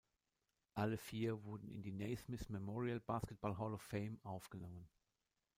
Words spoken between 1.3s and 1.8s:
wurden